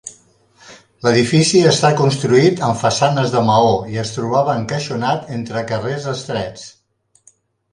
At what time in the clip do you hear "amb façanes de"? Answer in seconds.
2.69-3.43